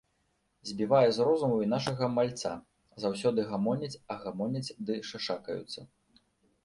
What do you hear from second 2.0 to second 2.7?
мальца;